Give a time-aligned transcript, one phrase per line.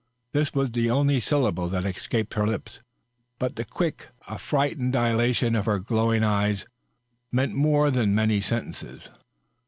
[0.33, 2.79] This was the only syllable that escaped her lips,
[3.37, 6.65] but the quick, affrighted dilation of her glowing eyes
[7.31, 9.09] meant more than many sentences.